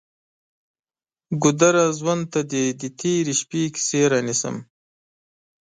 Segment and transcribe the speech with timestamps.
[1.41, 1.85] ګودره!
[1.97, 4.55] ژوند ته دې د تیرې شپې کیسې رانیسم